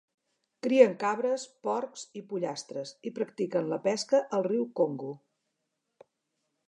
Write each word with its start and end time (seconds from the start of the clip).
Crien 0.67 0.95
cabres, 1.03 1.43
porcs 1.67 2.05
i 2.21 2.23
pollastres 2.31 2.95
i 3.09 3.13
practiquen 3.21 3.69
la 3.75 3.79
pesca 3.87 4.23
al 4.39 4.47
riu 4.49 4.65
Congo. 4.81 5.13